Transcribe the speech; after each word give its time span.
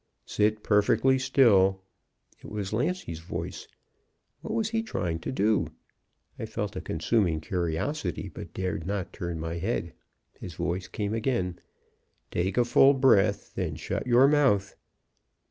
"'Sit 0.25 0.63
perfectly 0.63 1.19
still.' 1.19 1.79
"It 2.39 2.49
was 2.49 2.73
Lancy's 2.73 3.19
voice. 3.19 3.67
What 4.41 4.55
was 4.55 4.71
he 4.71 4.81
trying 4.81 5.19
to 5.19 5.31
do? 5.31 5.67
I 6.39 6.47
felt 6.47 6.75
a 6.75 6.81
consuming 6.81 7.39
curiosity, 7.39 8.27
but 8.27 8.51
dared 8.51 8.87
not 8.87 9.13
turn 9.13 9.39
my 9.39 9.59
head. 9.59 9.93
His 10.33 10.55
voice 10.55 10.87
came 10.87 11.13
again: 11.13 11.59
"'Take 12.31 12.57
a 12.57 12.65
full 12.65 12.95
breath; 12.95 13.53
then 13.53 13.75
shut 13.75 14.07
your 14.07 14.27
mouth.' 14.27 14.75